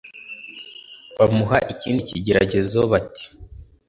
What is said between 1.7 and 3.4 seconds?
ikindi kigeragezo bati: